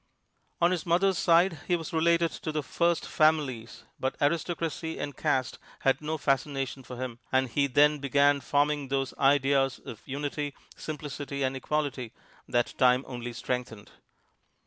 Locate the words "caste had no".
5.15-6.17